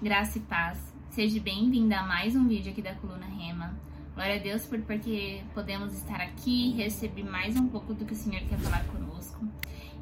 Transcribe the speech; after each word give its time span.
Graça 0.00 0.38
e 0.38 0.40
paz. 0.42 0.78
Seja 1.10 1.40
bem-vinda 1.40 1.98
a 1.98 2.06
mais 2.06 2.36
um 2.36 2.46
vídeo 2.46 2.70
aqui 2.70 2.80
da 2.80 2.94
Coluna 2.94 3.26
Rema. 3.26 3.74
Glória 4.14 4.36
a 4.36 4.38
Deus 4.38 4.64
por 4.64 4.80
porque 4.82 5.42
podemos 5.52 5.92
estar 5.92 6.20
aqui 6.20 6.68
e 6.68 6.76
receber 6.76 7.24
mais 7.24 7.56
um 7.56 7.66
pouco 7.66 7.92
do 7.94 8.04
que 8.04 8.12
o 8.12 8.16
Senhor 8.16 8.40
quer 8.48 8.58
falar 8.60 8.84
conosco. 8.84 9.44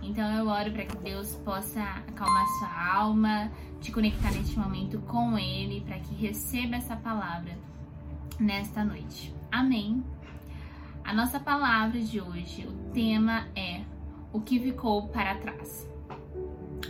Então 0.02 0.30
eu 0.34 0.48
oro 0.48 0.70
para 0.70 0.84
que 0.84 0.98
Deus 0.98 1.34
possa 1.36 1.82
acalmar 1.82 2.46
sua 2.58 2.94
alma, 2.94 3.50
te 3.80 3.90
conectar 3.90 4.30
neste 4.32 4.58
momento 4.58 4.98
com 5.00 5.38
Ele, 5.38 5.80
para 5.80 5.98
que 5.98 6.14
receba 6.14 6.76
essa 6.76 6.94
palavra 6.94 7.56
nesta 8.38 8.84
noite. 8.84 9.34
Amém. 9.50 10.04
A 11.02 11.14
nossa 11.14 11.40
palavra 11.40 11.98
de 11.98 12.20
hoje, 12.20 12.66
o 12.66 12.92
tema 12.92 13.48
é 13.56 13.80
o 14.30 14.42
que 14.42 14.60
ficou 14.60 15.08
para 15.08 15.36
trás 15.36 15.95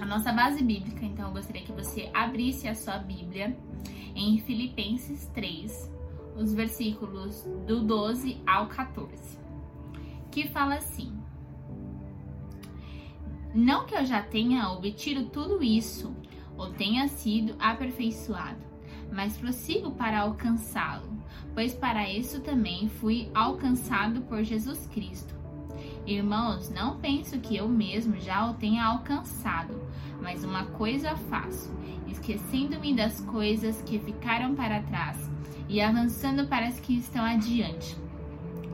a 0.01 0.05
nossa 0.05 0.33
base 0.33 0.63
bíblica, 0.63 1.05
então 1.05 1.29
eu 1.29 1.33
gostaria 1.33 1.63
que 1.63 1.73
você 1.73 2.11
abrisse 2.13 2.69
a 2.69 2.75
sua 2.75 2.99
Bíblia 2.99 3.57
em 4.15 4.39
Filipenses 4.39 5.27
3, 5.35 5.93
os 6.37 6.53
versículos 6.53 7.43
do 7.67 7.83
12 7.83 8.43
ao 8.47 8.67
14, 8.67 9.39
que 10.31 10.49
fala 10.49 10.77
assim: 10.77 11.13
Não 13.55 13.87
que 13.87 13.95
eu 13.95 14.05
já 14.05 14.23
tenha 14.23 14.71
obtido 14.71 15.27
tudo 15.31 15.63
isso 15.63 16.15
ou 16.57 16.73
tenha 16.73 17.09
sido 17.09 17.57
aperfeiçoado, 17.59 18.65
mas 19.13 19.37
prossigo 19.37 19.93
para 19.93 20.21
alcançá-lo, 20.21 21.09
pois 21.55 21.75
para 21.75 22.11
isso 22.11 22.41
também 22.41 22.89
fui 22.89 23.31
alcançado 23.35 24.23
por 24.23 24.43
Jesus 24.43 24.87
Cristo. 24.89 25.35
Irmãos, 26.07 26.71
não 26.71 26.99
penso 26.99 27.39
que 27.41 27.57
eu 27.57 27.69
mesmo 27.69 28.17
já 28.21 28.49
o 28.49 28.55
tenha 28.55 28.85
alcançado, 28.85 29.81
mas 30.23 30.45
uma 30.45 30.67
coisa 30.67 31.17
faço, 31.17 31.75
esquecendo-me 32.07 32.95
das 32.95 33.21
coisas 33.23 33.83
que 33.83 33.99
ficaram 33.99 34.55
para 34.55 34.83
trás 34.83 35.31
e 35.69 35.81
avançando 35.81 36.47
para 36.47 36.67
as 36.67 36.79
que 36.79 36.97
estão 36.97 37.25
adiante. 37.25 37.97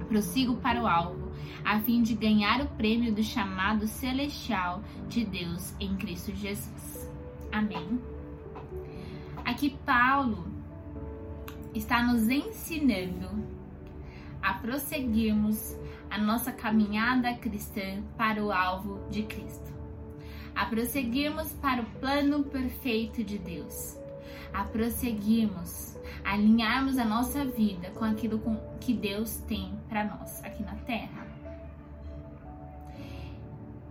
Prossigo 0.08 0.56
para 0.56 0.82
o 0.82 0.86
alvo, 0.86 1.32
a 1.64 1.80
fim 1.80 2.02
de 2.02 2.14
ganhar 2.14 2.60
o 2.60 2.68
prêmio 2.68 3.14
do 3.14 3.22
chamado 3.22 3.86
celestial 3.86 4.82
de 5.08 5.24
Deus 5.24 5.74
em 5.80 5.96
Cristo 5.96 6.34
Jesus. 6.34 7.10
Amém. 7.50 8.00
Aqui 9.44 9.70
Paulo 9.84 10.46
está 11.74 12.02
nos 12.02 12.28
ensinando 12.28 13.61
a 14.42 14.54
prosseguirmos 14.54 15.76
a 16.10 16.18
nossa 16.18 16.52
caminhada 16.52 17.32
cristã 17.34 18.02
para 18.18 18.44
o 18.44 18.52
alvo 18.52 19.08
de 19.08 19.22
Cristo, 19.22 19.72
a 20.54 20.66
prosseguirmos 20.66 21.52
para 21.54 21.82
o 21.82 21.86
plano 22.00 22.44
perfeito 22.44 23.22
de 23.22 23.38
Deus, 23.38 23.96
a 24.52 24.64
prosseguirmos, 24.64 25.96
a 26.24 26.32
alinharmos 26.32 26.98
a 26.98 27.04
nossa 27.04 27.44
vida 27.44 27.90
com 27.90 28.04
aquilo 28.04 28.42
que 28.80 28.92
Deus 28.92 29.36
tem 29.48 29.72
para 29.88 30.04
nós 30.04 30.44
aqui 30.44 30.62
na 30.62 30.74
terra. 30.74 31.26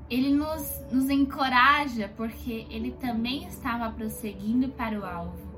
Ele 0.10 0.34
nos, 0.34 0.82
nos 0.92 1.10
encoraja 1.10 2.12
porque 2.18 2.68
ele 2.70 2.92
também 2.92 3.46
estava 3.48 3.90
prosseguindo 3.90 4.68
para 4.68 5.00
o 5.00 5.06
alvo. 5.06 5.50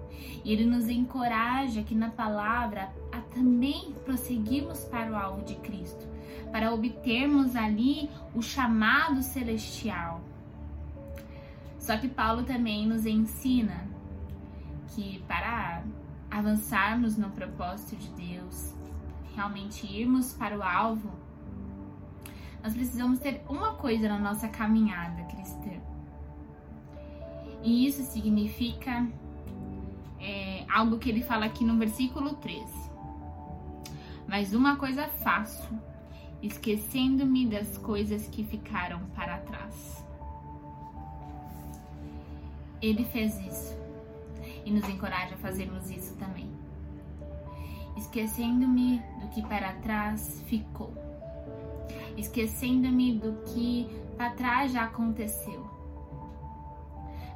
E 0.46 0.54
ele 0.54 0.64
nos 0.64 0.88
encoraja 0.88 1.82
aqui 1.82 1.96
na 1.96 2.12
palavra 2.12 2.94
também 3.34 3.94
prosseguirmos 4.06 4.84
para 4.86 5.12
o 5.12 5.16
alvo 5.16 5.44
de 5.44 5.56
Cristo 5.56 6.14
para 6.54 6.72
obtermos 6.72 7.56
ali 7.56 8.12
o 8.36 8.42
chamado 8.42 9.24
celestial. 9.24 10.22
Só 11.80 11.98
que 11.98 12.08
Paulo 12.08 12.44
também 12.44 12.88
nos 12.88 13.08
ensina 13.08 13.88
que 14.90 15.24
para 15.28 15.84
avançarmos 16.30 17.18
no 17.18 17.32
propósito 17.32 17.96
de 17.96 18.10
Deus, 18.10 18.76
realmente 19.36 19.88
irmos 19.88 20.34
para 20.34 20.56
o 20.56 20.62
alvo, 20.62 21.10
nós 22.64 22.74
precisamos 22.74 23.20
ter 23.20 23.44
uma 23.50 23.74
coisa 23.74 24.08
na 24.08 24.20
nossa 24.20 24.48
caminhada 24.48 25.24
cristã. 25.24 25.72
E 27.64 27.88
isso 27.88 28.04
significa 28.04 29.08
é, 30.20 30.66
algo 30.70 31.00
que 31.00 31.10
ele 31.10 31.24
fala 31.24 31.46
aqui 31.46 31.66
no 31.66 31.80
versículo 31.80 32.36
13. 32.36 32.93
Mas 34.34 34.52
uma 34.52 34.78
coisa 34.78 35.08
faço, 35.08 35.72
esquecendo-me 36.42 37.46
das 37.46 37.78
coisas 37.78 38.28
que 38.30 38.44
ficaram 38.44 39.00
para 39.16 39.38
trás. 39.38 40.04
Ele 42.82 43.06
fez 43.06 43.38
isso 43.38 43.78
e 44.66 44.72
nos 44.72 44.90
encoraja 44.90 45.36
a 45.36 45.38
fazermos 45.38 45.92
isso 45.92 46.16
também. 46.16 46.50
Esquecendo-me 47.96 49.04
do 49.22 49.28
que 49.28 49.44
para 49.44 49.72
trás 49.74 50.42
ficou, 50.48 50.92
esquecendo-me 52.18 53.20
do 53.20 53.34
que 53.54 53.88
para 54.18 54.32
trás 54.32 54.72
já 54.72 54.86
aconteceu, 54.86 55.64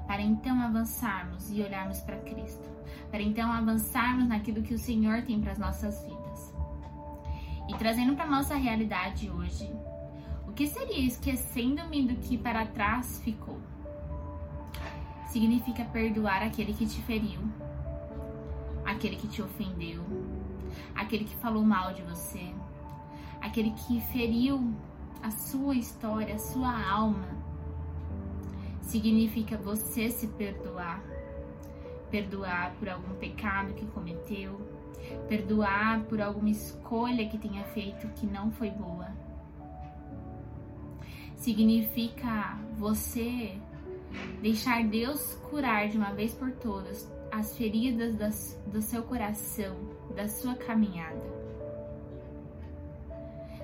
para 0.07 0.23
então 0.23 0.59
avançarmos 0.59 1.51
e 1.51 1.61
olharmos 1.61 1.99
para 1.99 2.17
Cristo, 2.21 2.67
para 3.11 3.21
então 3.21 3.51
avançarmos 3.51 4.27
naquilo 4.27 4.63
que 4.63 4.73
o 4.73 4.79
Senhor 4.79 5.21
tem 5.21 5.39
para 5.39 5.51
as 5.51 5.59
nossas 5.59 6.03
vidas. 6.03 6.16
Trazendo 7.77 8.15
para 8.15 8.25
nossa 8.25 8.55
realidade 8.55 9.29
hoje, 9.29 9.71
o 10.47 10.51
que 10.51 10.65
seria 10.65 10.99
esquecendo-me 10.99 12.07
do 12.07 12.15
que 12.15 12.35
para 12.35 12.65
trás 12.65 13.21
ficou? 13.23 13.61
Significa 15.27 15.85
perdoar 15.85 16.41
aquele 16.41 16.73
que 16.73 16.87
te 16.87 16.99
feriu, 17.03 17.39
aquele 18.83 19.15
que 19.15 19.27
te 19.27 19.43
ofendeu, 19.43 20.03
aquele 20.95 21.25
que 21.25 21.35
falou 21.35 21.63
mal 21.63 21.93
de 21.93 22.01
você, 22.01 22.51
aquele 23.41 23.69
que 23.71 24.01
feriu 24.11 24.73
a 25.21 25.29
sua 25.29 25.75
história, 25.75 26.33
a 26.33 26.39
sua 26.39 26.89
alma. 26.89 27.27
Significa 28.81 29.55
você 29.55 30.09
se 30.09 30.27
perdoar, 30.29 31.03
perdoar 32.09 32.71
por 32.79 32.89
algum 32.89 33.13
pecado 33.15 33.75
que 33.75 33.85
cometeu, 33.85 34.76
perdoar 35.27 36.03
por 36.03 36.21
alguma 36.21 36.49
escolha 36.49 37.27
que 37.27 37.37
tenha 37.37 37.63
feito 37.65 38.07
que 38.09 38.25
não 38.25 38.51
foi 38.51 38.71
boa. 38.71 39.07
Significa 41.35 42.57
você 42.77 43.57
deixar 44.41 44.83
Deus 44.83 45.35
curar 45.49 45.87
de 45.87 45.97
uma 45.97 46.11
vez 46.13 46.33
por 46.33 46.51
todas 46.51 47.11
as 47.31 47.55
feridas 47.55 48.15
das, 48.15 48.61
do 48.67 48.81
seu 48.81 49.03
coração, 49.03 49.75
da 50.15 50.27
sua 50.27 50.55
caminhada. 50.55 51.37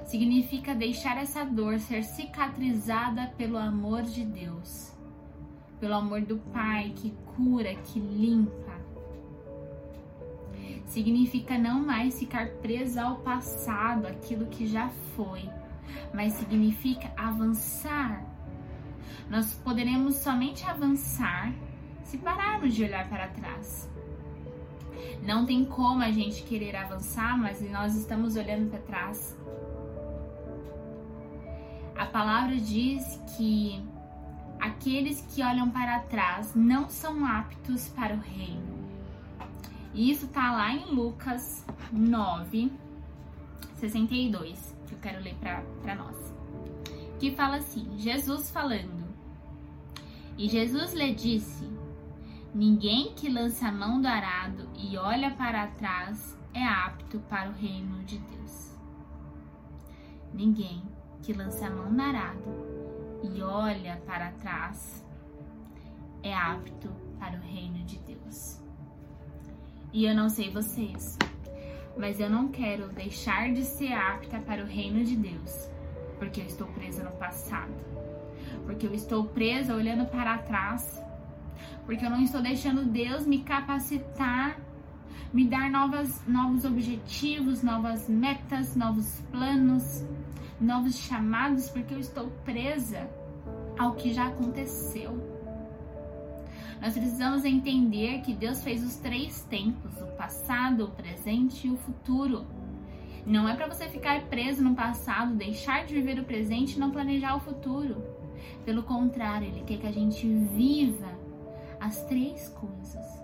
Significa 0.05 0.75
deixar 0.75 1.17
essa 1.17 1.43
dor 1.43 1.79
ser 1.79 2.03
cicatrizada 2.03 3.33
pelo 3.37 3.57
amor 3.57 4.03
de 4.03 4.23
Deus, 4.23 4.93
pelo 5.79 5.95
amor 5.95 6.21
do 6.21 6.37
Pai 6.37 6.93
que 6.95 7.11
cura, 7.35 7.73
que 7.75 7.99
limpa 7.99 8.62
significa 10.85 11.57
não 11.57 11.83
mais 11.85 12.19
ficar 12.19 12.47
preso 12.61 12.99
ao 12.99 13.17
passado, 13.17 14.05
aquilo 14.07 14.47
que 14.47 14.67
já 14.67 14.89
foi, 15.15 15.49
mas 16.13 16.33
significa 16.33 17.11
avançar. 17.17 18.23
Nós 19.29 19.53
poderemos 19.63 20.15
somente 20.15 20.63
avançar 20.65 21.53
se 22.03 22.17
pararmos 22.17 22.73
de 22.75 22.83
olhar 22.83 23.09
para 23.09 23.27
trás. 23.29 23.89
Não 25.25 25.45
tem 25.45 25.65
como 25.65 26.01
a 26.03 26.11
gente 26.11 26.43
querer 26.43 26.75
avançar, 26.75 27.37
mas 27.37 27.61
nós 27.71 27.95
estamos 27.95 28.35
olhando 28.35 28.69
para 28.69 28.79
trás. 28.79 29.37
A 31.95 32.05
palavra 32.05 32.55
diz 32.55 33.21
que 33.37 33.81
aqueles 34.59 35.21
que 35.21 35.41
olham 35.41 35.69
para 35.69 35.99
trás 35.99 36.53
não 36.53 36.89
são 36.89 37.25
aptos 37.25 37.87
para 37.89 38.15
o 38.15 38.19
reino. 38.19 38.92
E 39.93 40.09
isso 40.09 40.27
tá 40.27 40.51
lá 40.51 40.73
em 40.73 40.93
Lucas 40.93 41.65
9, 41.91 42.71
62, 43.75 44.75
que 44.87 44.95
eu 44.95 44.99
quero 44.99 45.21
ler 45.21 45.35
para 45.35 45.95
nós. 45.95 46.33
Que 47.19 47.31
fala 47.35 47.57
assim: 47.57 47.97
Jesus 47.97 48.49
falando. 48.49 49.03
E 50.37 50.49
Jesus 50.49 50.93
lhe 50.93 51.13
disse: 51.13 51.69
Ninguém 52.53 53.13
que 53.13 53.29
lança 53.29 53.67
a 53.67 53.71
mão 53.71 54.01
do 54.01 54.07
arado 54.07 54.67
e 54.75 54.97
olha 54.97 55.31
para 55.31 55.67
trás 55.67 56.37
é 56.53 56.63
apto 56.63 57.19
para 57.21 57.49
o 57.49 57.53
reino 57.53 58.03
de 58.03 58.17
Deus. 58.17 58.77
Ninguém 60.33 60.81
que 61.21 61.33
lança 61.33 61.67
a 61.67 61.69
mão 61.69 61.93
do 61.93 62.01
arado 62.01 62.43
e 63.23 63.41
olha 63.41 64.01
para 64.05 64.31
trás 64.33 65.05
é 66.23 66.33
apto 66.33 66.89
para 67.19 67.37
o 67.37 67.41
reino 67.41 67.83
de 67.85 67.99
Deus. 67.99 68.62
E 69.93 70.05
eu 70.05 70.15
não 70.15 70.27
sei 70.27 70.49
vocês, 70.49 71.19
mas 71.95 72.19
eu 72.19 72.27
não 72.27 72.47
quero 72.47 72.87
deixar 72.89 73.53
de 73.53 73.63
ser 73.63 73.93
apta 73.93 74.39
para 74.39 74.63
o 74.63 74.65
reino 74.65 75.03
de 75.03 75.15
Deus, 75.15 75.69
porque 76.17 76.41
eu 76.41 76.45
estou 76.45 76.65
presa 76.67 77.03
no 77.03 77.11
passado. 77.11 77.71
Porque 78.65 78.87
eu 78.87 78.93
estou 78.93 79.25
presa 79.25 79.75
olhando 79.75 80.05
para 80.07 80.39
trás, 80.39 80.99
Porque 81.85 82.05
eu 82.05 82.09
não 82.09 82.21
estou 82.21 82.41
deixando 82.41 82.85
Deus 82.85 83.27
me 83.27 83.43
capacitar, 83.43 84.57
me 85.33 85.45
dar 85.45 85.69
novas, 85.69 86.25
novos 86.25 86.65
objetivos, 86.65 87.61
novas 87.61 88.09
metas, 88.09 88.75
novos 88.75 89.19
planos, 89.31 90.03
novos 90.59 90.97
chamados, 90.97 91.69
porque 91.69 91.93
eu 91.93 91.99
estou 91.99 92.29
presa 92.45 93.09
ao 93.77 93.93
que 93.95 94.13
já 94.13 94.27
aconteceu. 94.27 95.32
Nós 96.83 96.95
precisamos 96.95 97.45
entender 97.45 98.19
que 98.23 98.33
Deus 98.33 98.61
fez 98.61 98.83
os 98.83 98.97
três 98.97 99.41
tempos: 99.43 100.01
o 100.01 100.07
passado, 100.17 100.83
o 100.83 100.91
presente 100.91 101.65
e 101.65 101.71
o 101.71 101.77
futuro. 101.77 102.45
Não 103.25 103.47
é 103.47 103.55
para 103.55 103.73
você 103.73 103.87
ficar 103.87 104.23
preso 104.23 104.61
no 104.61 104.75
passado, 104.75 105.33
deixar 105.33 105.85
de 105.85 105.93
viver 105.93 106.19
o 106.19 106.25
presente 106.25 106.75
e 106.75 106.79
não 106.79 106.91
planejar 106.91 107.37
o 107.37 107.39
futuro. 107.39 108.03
Pelo 108.65 108.83
contrário, 108.83 109.47
Ele 109.47 109.63
quer 109.63 109.77
que 109.77 109.87
a 109.87 109.93
gente 109.93 110.27
viva 110.27 111.17
as 111.79 112.03
três 112.03 112.49
coisas. 112.49 113.23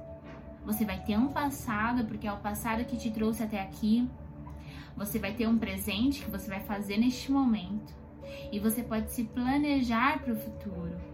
Você 0.63 0.85
vai 0.85 1.03
ter 1.03 1.17
um 1.17 1.27
passado, 1.27 2.05
porque 2.05 2.27
é 2.27 2.31
o 2.31 2.37
passado 2.37 2.85
que 2.85 2.95
te 2.95 3.11
trouxe 3.11 3.43
até 3.43 3.61
aqui. 3.61 4.09
Você 4.95 5.19
vai 5.19 5.33
ter 5.33 5.47
um 5.49 5.57
presente 5.57 6.23
que 6.23 6.31
você 6.31 6.49
vai 6.49 6.61
fazer 6.61 6.97
neste 6.97 7.29
momento. 7.29 7.93
E 8.53 8.57
você 8.57 8.81
pode 8.81 9.11
se 9.11 9.25
planejar 9.25 10.23
para 10.23 10.31
o 10.31 10.37
futuro. 10.37 11.08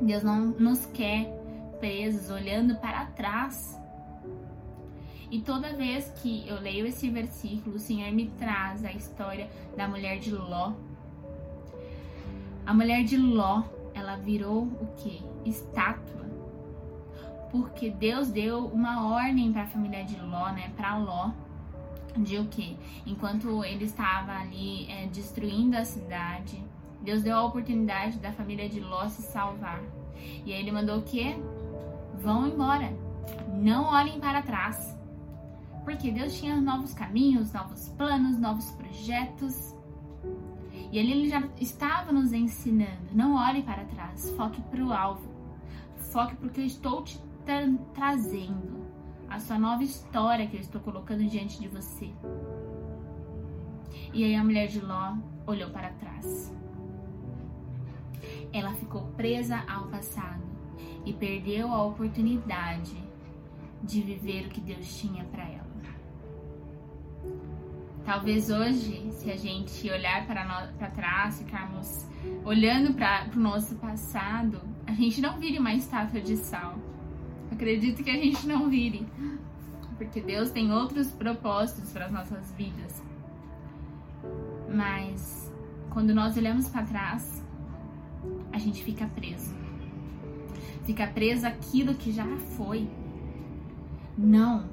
Deus 0.00 0.22
não 0.22 0.46
nos 0.46 0.86
quer 0.86 1.26
presos, 1.78 2.30
olhando 2.30 2.76
para 2.76 3.06
trás. 3.06 3.78
E 5.30 5.40
toda 5.40 5.72
vez 5.74 6.10
que 6.22 6.46
eu 6.48 6.60
leio 6.60 6.86
esse 6.86 7.08
versículo, 7.08 7.76
o 7.76 7.78
Senhor 7.78 8.10
me 8.12 8.26
traz 8.30 8.84
a 8.84 8.92
história 8.92 9.48
da 9.76 9.86
mulher 9.86 10.18
de 10.18 10.32
Ló. 10.32 10.72
A 12.66 12.74
mulher 12.74 13.04
de 13.04 13.16
Ló, 13.16 13.62
ela 13.94 14.16
virou 14.16 14.64
o 14.64 14.88
que? 14.96 15.22
Estátua. 15.44 16.28
Porque 17.50 17.90
Deus 17.90 18.28
deu 18.28 18.66
uma 18.66 19.12
ordem 19.12 19.52
para 19.52 19.62
a 19.62 19.66
família 19.66 20.04
de 20.04 20.20
Ló, 20.20 20.50
né? 20.50 20.72
Para 20.76 20.96
Ló, 20.96 21.30
de 22.16 22.38
o 22.38 22.46
que? 22.46 22.76
Enquanto 23.06 23.64
ele 23.64 23.84
estava 23.84 24.32
ali 24.32 24.90
é, 24.90 25.06
destruindo 25.06 25.76
a 25.76 25.84
cidade, 25.84 26.62
Deus 27.02 27.22
deu 27.22 27.36
a 27.36 27.44
oportunidade 27.44 28.18
da 28.18 28.32
família 28.32 28.68
de 28.68 28.80
Ló 28.80 29.08
se 29.08 29.22
salvar. 29.22 29.82
E 30.44 30.52
aí 30.52 30.60
ele 30.60 30.72
mandou 30.72 30.98
o 30.98 31.02
quê? 31.02 31.36
Vão 32.20 32.46
embora. 32.46 32.92
Não 33.54 33.84
olhem 33.84 34.20
para 34.20 34.42
trás. 34.42 34.98
Porque 35.84 36.10
Deus 36.10 36.38
tinha 36.38 36.60
novos 36.60 36.92
caminhos, 36.92 37.52
novos 37.52 37.88
planos, 37.90 38.38
novos 38.38 38.70
projetos. 38.72 39.74
E 40.92 40.98
ali 40.98 41.12
ele 41.12 41.28
já 41.28 41.42
estava 41.58 42.12
nos 42.12 42.32
ensinando. 42.32 43.08
Não 43.12 43.34
olhe 43.34 43.62
para 43.62 43.84
trás, 43.84 44.30
foque 44.36 44.60
para 44.62 44.84
o 44.84 44.92
alvo. 44.92 45.30
Foque 46.12 46.36
porque 46.36 46.60
eu 46.60 46.66
estou 46.66 47.02
te 47.02 47.18
tra 47.44 47.66
trazendo. 47.94 48.80
A 49.28 49.38
sua 49.38 49.58
nova 49.58 49.84
história 49.84 50.46
que 50.48 50.56
eu 50.56 50.60
estou 50.60 50.80
colocando 50.80 51.24
diante 51.24 51.60
de 51.60 51.68
você. 51.68 52.12
E 54.12 54.24
aí 54.24 54.34
a 54.34 54.42
mulher 54.42 54.66
de 54.66 54.80
Ló 54.80 55.14
olhou 55.46 55.70
para 55.70 55.90
trás. 55.90 56.52
Ela 58.52 58.72
ficou 58.74 59.02
presa 59.16 59.62
ao 59.68 59.86
passado 59.86 60.42
e 61.04 61.12
perdeu 61.12 61.72
a 61.72 61.84
oportunidade 61.84 62.96
de 63.82 64.00
viver 64.02 64.46
o 64.46 64.48
que 64.48 64.60
Deus 64.60 64.98
tinha 64.98 65.24
para 65.24 65.44
ela. 65.44 65.70
Talvez 68.04 68.50
hoje, 68.50 69.10
se 69.12 69.30
a 69.30 69.36
gente 69.36 69.88
olhar 69.88 70.26
para 70.26 70.90
trás, 70.90 71.38
ficarmos 71.38 72.06
olhando 72.44 72.94
para 72.94 73.30
o 73.34 73.38
nosso 73.38 73.76
passado, 73.76 74.60
a 74.86 74.92
gente 74.92 75.20
não 75.20 75.38
vire 75.38 75.58
uma 75.58 75.74
estátua 75.74 76.20
de 76.20 76.36
sal. 76.36 76.76
Acredito 77.52 78.02
que 78.02 78.10
a 78.10 78.14
gente 78.14 78.46
não 78.46 78.68
vire, 78.68 79.06
porque 79.96 80.20
Deus 80.20 80.50
tem 80.50 80.72
outros 80.72 81.12
propósitos 81.12 81.92
para 81.92 82.06
as 82.06 82.12
nossas 82.12 82.52
vidas. 82.52 83.02
Mas 84.72 85.52
quando 85.90 86.14
nós 86.14 86.36
olhamos 86.36 86.68
para 86.68 86.84
trás, 86.84 87.44
gente 88.60 88.82
fica 88.84 89.06
preso. 89.06 89.54
Fica 90.84 91.06
preso 91.06 91.46
aquilo 91.46 91.94
que 91.94 92.12
já 92.12 92.26
foi. 92.56 92.88
Não. 94.16 94.64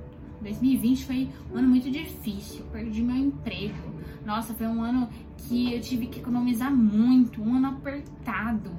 2020 0.41 1.05
foi 1.05 1.29
um 1.51 1.57
ano 1.57 1.67
muito 1.67 1.89
difícil. 1.89 2.59
Eu 2.59 2.71
perdi 2.71 3.01
meu 3.01 3.15
emprego. 3.15 3.97
Nossa, 4.25 4.53
foi 4.53 4.67
um 4.67 4.81
ano 4.81 5.09
que 5.37 5.73
eu 5.73 5.81
tive 5.81 6.07
que 6.07 6.19
economizar 6.19 6.71
muito, 6.71 7.41
um 7.41 7.55
ano 7.55 7.67
apertado. 7.67 8.71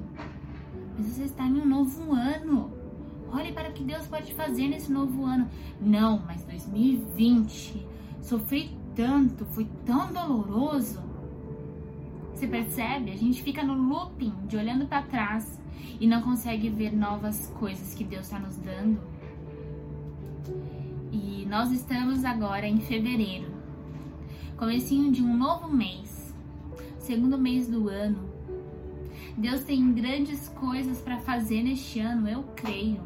Mas 0.97 1.07
você 1.07 1.23
está 1.23 1.45
em 1.45 1.59
um 1.59 1.65
novo 1.65 2.13
ano. 2.13 2.71
Olhe 3.31 3.51
para 3.51 3.69
o 3.69 3.73
que 3.73 3.83
Deus 3.83 4.07
pode 4.07 4.33
fazer 4.33 4.67
nesse 4.67 4.91
novo 4.91 5.25
ano. 5.25 5.49
Não, 5.79 6.21
mas 6.25 6.43
2020 6.43 7.87
sofri 8.21 8.77
tanto, 8.95 9.45
foi 9.45 9.67
tão 9.85 10.11
doloroso. 10.11 11.01
Você 12.33 12.47
percebe? 12.47 13.11
A 13.11 13.17
gente 13.17 13.43
fica 13.43 13.63
no 13.63 13.73
looping 13.73 14.33
de 14.47 14.57
olhando 14.57 14.85
para 14.85 15.01
trás 15.03 15.59
e 15.99 16.07
não 16.07 16.21
consegue 16.21 16.69
ver 16.69 16.95
novas 16.95 17.47
coisas 17.59 17.93
que 17.93 18.03
Deus 18.03 18.25
está 18.25 18.39
nos 18.39 18.57
dando. 18.57 18.99
E 21.11 21.45
nós 21.45 21.71
estamos 21.71 22.23
agora 22.23 22.67
em 22.67 22.79
fevereiro, 22.79 23.51
comecinho 24.55 25.11
de 25.11 25.21
um 25.21 25.35
novo 25.35 25.67
mês, 25.67 26.33
segundo 26.99 27.37
mês 27.37 27.67
do 27.67 27.89
ano. 27.89 28.29
Deus 29.37 29.63
tem 29.63 29.93
grandes 29.93 30.49
coisas 30.49 31.01
para 31.01 31.17
fazer 31.19 31.63
neste 31.63 31.99
ano, 31.99 32.27
eu 32.27 32.43
creio. 32.55 33.01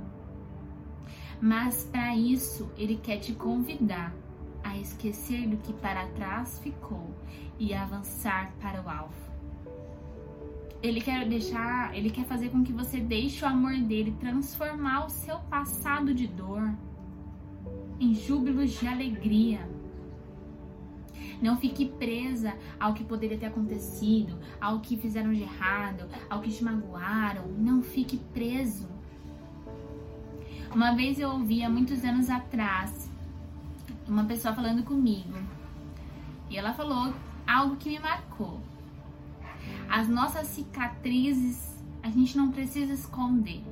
Mas 1.42 1.84
para 1.92 2.16
isso, 2.16 2.72
Ele 2.78 2.96
quer 2.96 3.18
te 3.18 3.34
convidar 3.34 4.14
a 4.64 4.78
esquecer 4.78 5.48
do 5.48 5.58
que 5.58 5.74
para 5.74 6.08
trás 6.08 6.60
ficou 6.60 7.10
e 7.60 7.74
avançar 7.74 8.54
para 8.62 8.82
o 8.82 8.90
alvo. 8.90 9.34
Ele 10.82 11.00
quer 11.00 11.28
deixar, 11.28 11.96
ele 11.96 12.10
quer 12.10 12.26
fazer 12.26 12.50
com 12.50 12.64
que 12.64 12.74
você 12.74 13.00
deixe 13.00 13.46
o 13.46 13.48
amor 13.48 13.78
dele 13.78 14.16
transformar 14.20 15.06
o 15.06 15.10
seu 15.10 15.40
passado 15.40 16.14
de 16.14 16.28
dor 16.28 16.74
em 18.00 18.14
júbilos 18.14 18.80
de 18.80 18.88
alegria. 18.88 19.68
Não 21.42 21.58
fique 21.58 21.86
presa 21.86 22.54
ao 22.80 22.94
que 22.94 23.04
poderia 23.04 23.38
ter 23.38 23.48
acontecido, 23.48 24.38
ao 24.60 24.80
que 24.82 24.98
fizeram 24.98 25.34
de 25.34 25.42
errado, 25.42 26.08
ao 26.30 26.42
que 26.42 26.52
te 26.52 26.64
magoaram. 26.64 27.48
Não 27.58 27.82
fique 27.82 28.18
preso. 28.34 28.90
Uma 30.74 30.96
vez 30.96 31.20
eu 31.20 31.30
ouvi 31.30 31.64
há 31.64 31.70
muitos 31.70 32.04
anos 32.04 32.30
atrás 32.30 33.13
uma 34.08 34.26
pessoa 34.26 34.54
falando 34.54 34.84
comigo 34.84 35.38
e 36.50 36.58
ela 36.58 36.74
falou 36.74 37.14
algo 37.48 37.76
que 37.78 37.90
me 37.90 38.00
marcou. 38.00 38.62
As 39.90 40.08
nossas 40.08 40.48
cicatrizes 40.48 41.74
a 42.02 42.10
gente 42.10 42.36
não 42.38 42.52
precisa 42.52 42.94
esconder, 42.94 43.64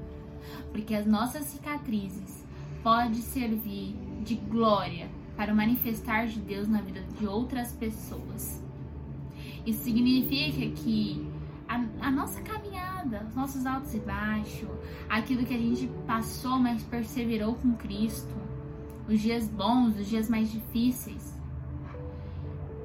porque 0.71 0.95
as 0.95 1.05
nossas 1.05 1.45
cicatrizes 1.45 2.45
podem 2.81 3.21
servir 3.21 3.95
de 4.23 4.35
glória 4.35 5.09
para 5.35 5.53
o 5.53 5.55
manifestar 5.55 6.27
de 6.27 6.39
Deus 6.39 6.67
na 6.67 6.81
vida 6.81 7.01
de 7.19 7.27
outras 7.27 7.73
pessoas. 7.73 8.63
Isso 9.65 9.83
significa 9.83 10.81
que 10.81 11.27
a, 11.67 11.83
a, 12.07 12.11
nossa 12.11 12.41
caminhada, 12.41 13.25
os 13.27 13.35
nossos 13.35 13.65
altos 13.65 13.93
e 13.93 13.99
baixos, 13.99 14.69
aquilo 15.09 15.45
que 15.45 15.53
a 15.53 15.57
gente 15.57 15.89
passou, 16.07 16.57
mas 16.57 16.83
perseverou 16.83 17.55
com 17.55 17.73
Cristo, 17.73 18.33
os 19.07 19.19
dias 19.19 19.47
bons, 19.47 19.97
os 19.97 20.07
dias 20.07 20.29
mais 20.29 20.51
difíceis, 20.51 21.39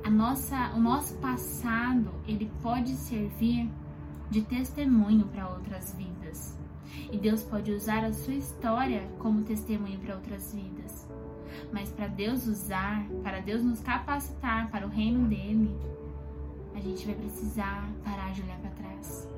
a 0.05 0.11
nossa, 0.11 0.73
o 0.75 0.81
nosso 0.81 1.17
passado 1.17 2.13
ele 2.29 2.51
pode 2.63 2.93
servir 2.93 3.69
de 4.31 4.43
testemunho 4.43 5.27
para 5.27 5.49
outras 5.49 5.95
vidas. 5.95 6.57
E 7.11 7.19
Deus 7.19 7.43
pode 7.43 7.73
usar 7.73 8.05
a 8.05 8.13
sua 8.13 8.35
história 8.35 9.09
como 9.19 9.43
testemunho 9.43 9.99
para 9.99 10.15
outras 10.15 10.55
vidas. 10.55 11.09
Mas 11.73 11.91
para 11.91 12.07
Deus 12.07 12.47
usar, 12.47 13.05
para 13.23 13.41
Deus 13.41 13.63
nos 13.63 13.81
capacitar 13.81 14.71
para 14.71 14.87
o 14.87 14.91
reino 14.91 15.29
dele, 15.29 15.77
a 16.75 16.81
gente 16.81 17.05
vai 17.07 17.15
precisar 17.15 17.89
parar 18.05 18.33
de 18.33 18.43
olhar 18.43 18.59
para 18.59 18.71
trás. 18.71 19.29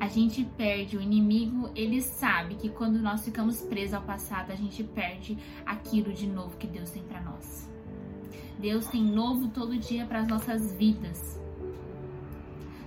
A 0.00 0.08
gente 0.08 0.44
perde, 0.56 0.96
o 0.96 1.00
inimigo, 1.00 1.70
ele 1.74 2.00
sabe 2.02 2.56
que 2.56 2.68
quando 2.68 2.98
nós 2.98 3.24
ficamos 3.24 3.60
presos 3.60 3.94
ao 3.94 4.02
passado, 4.02 4.50
a 4.50 4.56
gente 4.56 4.82
perde 4.82 5.38
aquilo 5.64 6.12
de 6.12 6.26
novo 6.26 6.56
que 6.56 6.66
Deus 6.66 6.90
tem 6.90 7.02
para 7.02 7.20
nós. 7.20 7.70
Deus 8.58 8.86
tem 8.86 9.02
novo 9.02 9.48
todo 9.48 9.76
dia 9.76 10.04
para 10.06 10.20
as 10.20 10.28
nossas 10.28 10.74
vidas. 10.74 11.40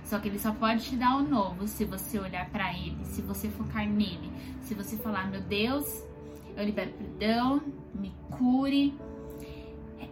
Só 0.04 0.18
que 0.18 0.28
ele 0.28 0.38
só 0.38 0.52
pode 0.52 0.84
te 0.84 0.96
dar 0.96 1.16
o 1.16 1.22
novo 1.22 1.66
se 1.66 1.84
você 1.84 2.18
olhar 2.18 2.48
para 2.50 2.72
ele, 2.72 3.04
se 3.04 3.20
você 3.20 3.48
focar 3.48 3.88
nele, 3.88 4.30
se 4.60 4.72
você 4.72 4.96
falar: 4.96 5.28
Meu 5.30 5.40
Deus, 5.40 6.04
eu 6.56 6.64
libero 6.64 6.92
perdão, 6.92 7.60
me 7.94 8.14
cure. 8.30 8.94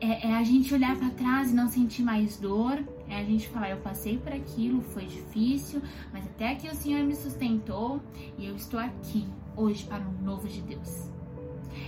É, 0.00 0.28
é 0.28 0.34
a 0.34 0.42
gente 0.42 0.74
olhar 0.74 0.96
para 0.96 1.10
trás 1.10 1.52
e 1.52 1.54
não 1.54 1.68
sentir 1.68 2.02
mais 2.02 2.38
dor, 2.38 2.82
É 3.08 3.18
a 3.18 3.24
gente 3.24 3.48
falar, 3.48 3.70
eu 3.70 3.76
passei 3.78 4.18
por 4.18 4.32
aquilo, 4.32 4.80
foi 4.80 5.06
difícil, 5.06 5.82
mas 6.12 6.24
até 6.26 6.52
aqui 6.52 6.68
o 6.68 6.74
Senhor 6.74 7.04
me 7.04 7.14
sustentou 7.14 8.00
e 8.38 8.46
eu 8.46 8.56
estou 8.56 8.80
aqui 8.80 9.26
hoje 9.56 9.84
para 9.84 10.02
o 10.02 10.24
novo 10.24 10.48
de 10.48 10.60
Deus. 10.62 11.10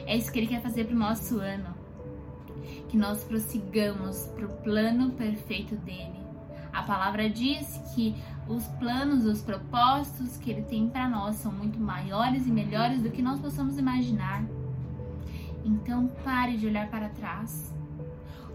É 0.06 0.16
isso 0.16 0.30
que 0.30 0.38
Ele 0.38 0.46
quer 0.46 0.60
fazer 0.62 0.84
para 0.84 0.94
o 0.94 0.98
nosso 0.98 1.38
ano. 1.38 1.74
Que 2.88 2.96
nós 2.96 3.24
prossigamos 3.24 4.26
para 4.34 4.46
o 4.46 4.56
plano 4.62 5.12
perfeito 5.12 5.74
dele. 5.76 6.26
A 6.72 6.82
palavra 6.82 7.30
diz 7.30 7.80
que 7.94 8.14
os 8.48 8.64
planos, 8.78 9.24
os 9.24 9.40
propósitos 9.40 10.36
que 10.36 10.50
Ele 10.50 10.62
tem 10.62 10.88
para 10.88 11.08
nós 11.08 11.36
são 11.36 11.50
muito 11.50 11.80
maiores 11.80 12.46
e 12.46 12.50
melhores 12.50 13.02
do 13.02 13.10
que 13.10 13.22
nós 13.22 13.40
possamos 13.40 13.78
imaginar. 13.78 14.44
Então 15.64 16.08
pare 16.22 16.56
de 16.56 16.66
olhar 16.66 16.88
para 16.90 17.08
trás. 17.08 17.74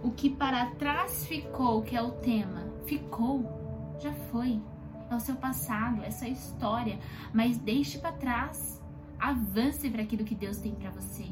O 0.03 0.11
que 0.11 0.29
para 0.29 0.71
trás 0.71 1.25
ficou, 1.25 1.83
que 1.83 1.95
é 1.95 2.01
o 2.01 2.11
tema, 2.11 2.67
ficou, 2.85 3.97
já 3.99 4.11
foi. 4.13 4.61
É 5.09 5.15
o 5.15 5.19
seu 5.19 5.35
passado, 5.35 6.01
essa 6.03 6.27
história, 6.27 6.99
mas 7.33 7.57
deixe 7.57 7.97
para 7.99 8.11
trás. 8.13 8.81
Avance 9.19 9.87
para 9.89 10.01
aquilo 10.01 10.23
que 10.23 10.33
Deus 10.33 10.57
tem 10.57 10.73
para 10.73 10.89
você. 10.89 11.27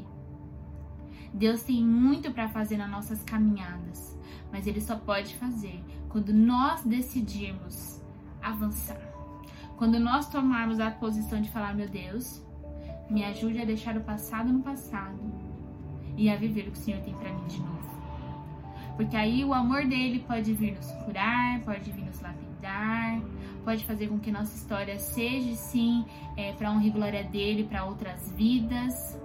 Deus 1.32 1.62
tem 1.62 1.84
muito 1.84 2.30
para 2.32 2.48
fazer 2.48 2.76
nas 2.76 2.90
nossas 2.90 3.22
caminhadas, 3.22 4.16
mas 4.52 4.66
Ele 4.66 4.80
só 4.80 4.96
pode 4.96 5.34
fazer 5.36 5.82
quando 6.08 6.32
nós 6.32 6.82
decidirmos 6.84 8.00
avançar. 8.42 9.00
Quando 9.76 9.98
nós 9.98 10.28
tomarmos 10.28 10.78
a 10.78 10.90
posição 10.90 11.40
de 11.40 11.50
falar, 11.50 11.74
meu 11.74 11.88
Deus, 11.88 12.44
me 13.08 13.24
ajude 13.24 13.60
a 13.60 13.64
deixar 13.64 13.96
o 13.96 14.02
passado 14.02 14.52
no 14.52 14.62
passado 14.62 15.18
e 16.16 16.28
a 16.28 16.36
viver 16.36 16.68
o 16.68 16.72
que 16.72 16.78
o 16.78 16.82
Senhor 16.82 17.02
tem 17.02 17.14
para 17.14 17.32
mim 17.32 17.46
de 17.46 17.58
novo. 17.60 17.89
Porque 19.00 19.16
aí 19.16 19.42
o 19.46 19.54
amor 19.54 19.86
dele 19.86 20.22
pode 20.28 20.52
vir 20.52 20.76
nos 20.76 20.92
curar, 20.92 21.58
pode 21.60 21.90
vir 21.90 22.04
nos 22.04 22.20
lapidar, 22.20 23.18
pode 23.64 23.82
fazer 23.86 24.08
com 24.08 24.20
que 24.20 24.30
nossa 24.30 24.54
história 24.54 24.98
seja 24.98 25.54
sim 25.54 26.04
é, 26.36 26.52
para 26.52 26.70
honra 26.70 26.84
e 26.84 26.90
glória 26.90 27.24
dele, 27.24 27.64
para 27.64 27.82
outras 27.86 28.30
vidas. 28.32 29.18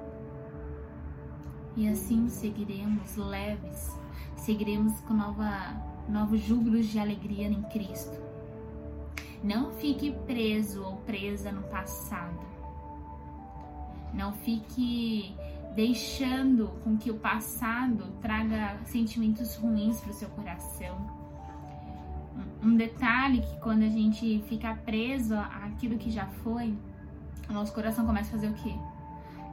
E 1.76 1.90
assim 1.90 2.30
seguiremos 2.30 3.18
leves, 3.18 4.00
seguiremos 4.38 4.98
com 5.02 5.14
nova, 5.14 5.76
novos 6.08 6.40
júbilos 6.40 6.88
de 6.88 6.98
alegria 6.98 7.48
em 7.50 7.62
Cristo. 7.64 8.18
Não 9.44 9.72
fique 9.72 10.14
preso 10.26 10.86
ou 10.86 10.96
presa 11.00 11.52
no 11.52 11.64
passado. 11.64 12.40
Não 14.14 14.32
fique 14.32 15.36
deixando 15.76 16.70
com 16.84 16.98
que 16.98 17.12
o 17.12 17.16
passado 17.16 18.06
traga 18.22 18.80
sentimentos 18.86 19.56
ruins 19.56 20.00
para 20.00 20.12
o 20.12 20.14
seu 20.14 20.30
coração. 20.30 20.96
Um 22.64 22.76
detalhe 22.76 23.42
que 23.42 23.60
quando 23.60 23.84
a 23.84 23.90
gente 23.90 24.42
fica 24.48 24.74
preso 24.86 25.36
àquilo 25.36 25.98
que 25.98 26.10
já 26.10 26.26
foi, 26.26 26.74
o 27.50 27.54
nosso 27.54 27.74
coração 27.74 28.06
começa 28.06 28.30
a 28.30 28.32
fazer 28.32 28.48
o 28.48 28.54
quê? 28.54 28.74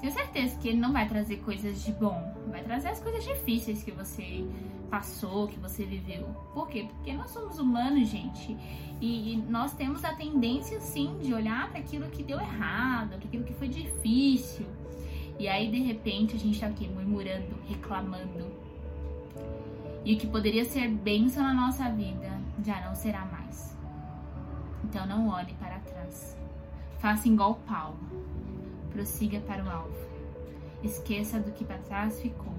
Tenho 0.00 0.12
certeza 0.12 0.56
que 0.58 0.68
ele 0.68 0.78
não 0.78 0.92
vai 0.92 1.08
trazer 1.08 1.36
coisas 1.38 1.82
de 1.84 1.92
bom, 1.92 2.34
vai 2.50 2.62
trazer 2.62 2.88
as 2.88 3.00
coisas 3.00 3.22
difíceis 3.24 3.82
que 3.82 3.92
você 3.92 4.44
passou, 4.90 5.46
que 5.48 5.58
você 5.58 5.84
viveu. 5.84 6.24
Por 6.54 6.68
quê? 6.68 6.86
Porque 6.88 7.12
nós 7.12 7.30
somos 7.30 7.58
humanos, 7.58 8.08
gente, 8.08 8.56
e, 9.00 9.34
e 9.34 9.36
nós 9.36 9.74
temos 9.74 10.04
a 10.04 10.14
tendência, 10.14 10.80
sim, 10.80 11.18
de 11.20 11.32
olhar 11.34 11.70
para 11.70 11.80
aquilo 11.80 12.08
que 12.10 12.22
deu 12.22 12.40
errado, 12.40 13.10
para 13.10 13.28
aquilo 13.28 13.44
que 13.44 13.54
foi 13.54 13.68
difícil 13.68 14.66
e 15.38 15.48
aí, 15.48 15.70
de 15.70 15.80
repente, 15.80 16.36
a 16.36 16.38
gente 16.38 16.60
tá 16.60 16.66
aqui 16.66 16.88
murmurando, 16.88 17.56
reclamando. 17.68 18.50
E 20.04 20.14
o 20.14 20.18
que 20.18 20.26
poderia 20.26 20.64
ser 20.64 20.88
bênção 20.88 21.42
na 21.42 21.54
nossa 21.54 21.88
vida 21.90 22.40
já 22.64 22.80
não 22.80 22.94
será 22.94 23.24
mais. 23.24 23.76
Então 24.84 25.06
não 25.06 25.28
olhe 25.28 25.54
para 25.54 25.78
trás. 25.80 26.36
Faça 26.98 27.28
igual 27.28 27.56
Paulo. 27.66 27.98
Prossiga 28.92 29.40
para 29.40 29.64
o 29.64 29.70
alvo. 29.70 29.96
Esqueça 30.82 31.40
do 31.40 31.52
que 31.52 31.64
para 31.64 31.78
trás 31.78 32.20
ficou 32.20 32.52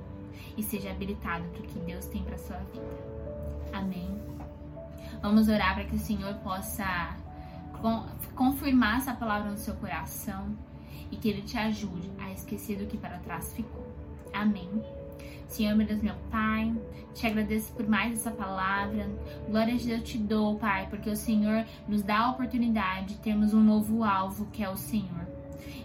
e 0.58 0.64
seja 0.64 0.92
habilitado 0.92 1.46
para 1.50 1.62
o 1.62 1.64
que 1.64 1.80
Deus 1.80 2.06
tem 2.08 2.24
para 2.24 2.38
sua 2.38 2.58
vida. 2.58 3.14
Amém. 3.74 4.10
Vamos 5.22 5.48
orar 5.48 5.76
para 5.76 5.86
que 5.86 5.96
o 5.96 6.00
Senhor 6.00 6.34
possa 6.36 7.18
confirmar 8.36 8.98
essa 8.98 9.14
palavra 9.14 9.52
no 9.52 9.58
seu 9.58 9.76
coração 9.76 10.56
e 11.12 11.16
que 11.16 11.30
Ele 11.30 11.42
te 11.42 11.58
ajude 11.58 12.12
a 12.18 12.32
esquecer 12.32 12.78
do 12.78 12.86
que 12.86 12.98
para 12.98 13.18
trás 13.20 13.54
ficou. 13.54 13.88
Amém. 14.34 14.70
Senhor, 15.48 15.76
meu 15.76 15.86
Deus, 15.86 16.02
meu 16.02 16.16
Pai, 16.32 16.74
te 17.14 17.28
agradeço 17.28 17.72
por 17.74 17.88
mais 17.88 18.14
essa 18.14 18.32
palavra. 18.32 19.08
Glória 19.48 19.76
a 19.76 19.78
Deus 19.78 20.04
te 20.04 20.18
dou, 20.18 20.58
Pai, 20.58 20.88
porque 20.90 21.10
o 21.10 21.16
Senhor 21.16 21.66
nos 21.88 22.02
dá 22.02 22.22
a 22.22 22.32
oportunidade 22.32 23.14
de 23.14 23.20
termos 23.20 23.54
um 23.54 23.62
novo 23.62 24.04
alvo, 24.04 24.48
que 24.48 24.64
é 24.64 24.70
o 24.70 24.76
Senhor. 24.76 25.28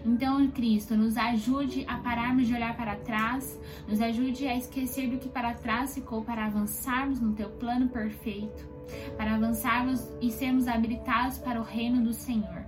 Então, 0.05 0.49
Cristo, 0.49 0.95
nos 0.95 1.17
ajude 1.17 1.85
a 1.87 1.97
pararmos 1.97 2.47
de 2.47 2.53
olhar 2.53 2.75
para 2.75 2.95
trás, 2.95 3.59
nos 3.87 4.01
ajude 4.01 4.47
a 4.47 4.55
esquecer 4.55 5.09
do 5.09 5.17
que 5.17 5.29
para 5.29 5.53
trás 5.53 5.93
ficou 5.93 6.23
para 6.23 6.45
avançarmos 6.45 7.19
no 7.19 7.33
teu 7.33 7.49
plano 7.49 7.89
perfeito, 7.89 8.67
para 9.17 9.35
avançarmos 9.35 10.07
e 10.21 10.31
sermos 10.31 10.67
habilitados 10.67 11.37
para 11.37 11.59
o 11.59 11.63
reino 11.63 12.01
do 12.03 12.13
Senhor. 12.13 12.63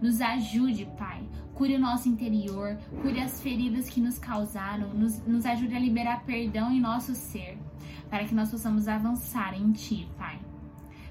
Nos 0.00 0.20
ajude, 0.20 0.86
Pai. 0.98 1.22
Cure 1.54 1.74
o 1.74 1.80
nosso 1.80 2.08
interior, 2.08 2.78
cure 3.02 3.20
as 3.20 3.40
feridas 3.40 3.88
que 3.88 4.00
nos 4.00 4.18
causaram, 4.18 4.94
nos, 4.94 5.18
nos 5.26 5.44
ajude 5.44 5.74
a 5.74 5.80
liberar 5.80 6.24
perdão 6.24 6.70
em 6.70 6.80
nosso 6.80 7.14
ser, 7.16 7.58
para 8.08 8.24
que 8.24 8.34
nós 8.34 8.50
possamos 8.50 8.86
avançar 8.86 9.54
em 9.54 9.72
Ti, 9.72 10.08
Pai. 10.16 10.38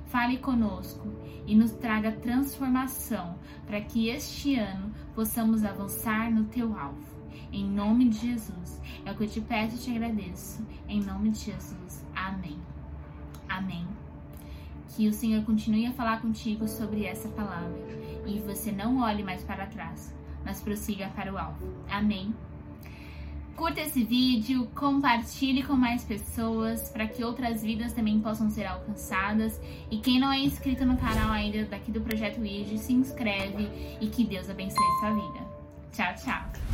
Fale 0.06 0.38
conosco 0.38 1.06
e 1.46 1.54
nos 1.54 1.72
traga 1.74 2.14
transformação 2.14 3.38
para 3.66 3.82
que 3.82 4.08
este 4.08 4.56
ano 4.56 4.94
possamos 5.14 5.66
avançar 5.66 6.32
no 6.32 6.46
Teu 6.46 6.78
alvo. 6.78 7.18
Em 7.52 7.66
nome 7.66 8.10
de 8.10 8.28
Jesus, 8.28 8.82
é 9.06 9.12
o 9.12 9.16
que 9.16 9.24
eu 9.24 9.30
te 9.30 9.42
peço 9.42 9.76
e 9.76 9.80
te 9.80 9.92
agradeço. 9.92 10.66
Em 10.88 11.02
nome 11.02 11.32
de 11.32 11.40
Jesus. 11.40 12.06
Amém. 12.16 12.60
Amém. 13.48 13.87
Que 14.98 15.08
o 15.08 15.14
Senhor 15.14 15.46
continue 15.46 15.86
a 15.86 15.94
falar 15.94 16.20
contigo 16.22 16.68
sobre 16.68 17.06
essa 17.06 17.30
palavra 17.30 17.72
e 18.26 18.40
você 18.40 18.72
não 18.72 19.00
olhe 19.00 19.22
mais 19.22 19.44
para 19.44 19.68
trás, 19.68 20.12
mas 20.44 20.60
prossiga 20.60 21.08
para 21.10 21.32
o 21.32 21.38
alvo. 21.38 21.72
Amém. 21.88 22.34
Curta 23.56 23.82
esse 23.82 24.04
vídeo, 24.04 24.68
compartilhe 24.74 25.62
com 25.62 25.74
mais 25.74 26.04
pessoas 26.04 26.90
para 26.90 27.06
que 27.06 27.24
outras 27.24 27.62
vidas 27.62 27.94
também 27.94 28.20
possam 28.20 28.50
ser 28.50 28.66
alcançadas. 28.66 29.62
E 29.92 30.00
quem 30.00 30.20
não 30.20 30.32
é 30.32 30.40
inscrito 30.40 30.84
no 30.84 30.98
canal 30.98 31.30
ainda 31.30 31.64
daqui 31.66 31.92
do 31.92 32.02
Projeto 32.02 32.44
IG, 32.44 32.80
se 32.80 32.94
inscreve 32.94 33.70
e 34.02 34.08
que 34.08 34.24
Deus 34.24 34.50
abençoe 34.50 35.00
sua 35.00 35.12
vida. 35.12 35.48
Tchau, 35.92 36.16
tchau. 36.16 36.67